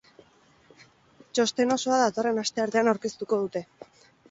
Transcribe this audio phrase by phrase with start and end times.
[1.33, 3.67] Txosten osoa datorren asteartean aurkeztuko dute.